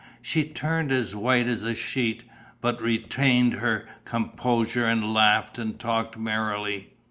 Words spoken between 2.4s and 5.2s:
but retained her composure and